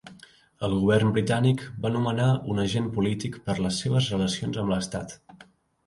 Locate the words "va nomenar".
1.85-2.31